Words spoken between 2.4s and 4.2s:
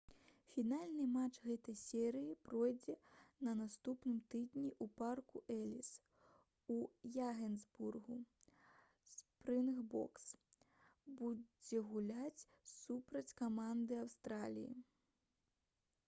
пройдзе на наступным